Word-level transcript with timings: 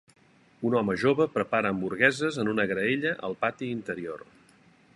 Un 0.69 0.75
home 0.77 0.93
jove 1.01 1.27
prepara 1.35 1.71
hamburgueses 1.73 2.39
en 2.45 2.49
una 2.53 2.65
graella 2.73 3.13
al 3.29 3.37
pati 3.45 3.69
interior 3.75 4.25